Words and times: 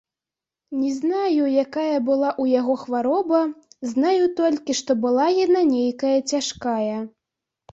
Не 0.83 0.87
знаю, 0.99 1.43
якая 1.65 1.97
была 2.07 2.29
ў 2.31 2.45
яго 2.59 2.73
хвароба, 2.85 3.43
знаю 3.93 4.23
толькі, 4.41 4.77
што 4.81 4.91
была 5.05 5.25
яна 5.45 5.61
нейкая 5.77 6.17
цяжкая. 6.31 6.97